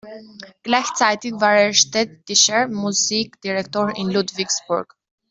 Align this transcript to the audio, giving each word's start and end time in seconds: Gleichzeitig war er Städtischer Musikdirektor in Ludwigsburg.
Gleichzeitig 0.63 1.31
war 1.35 1.55
er 1.57 1.73
Städtischer 1.75 2.67
Musikdirektor 2.67 3.95
in 3.95 4.09
Ludwigsburg. 4.09 4.95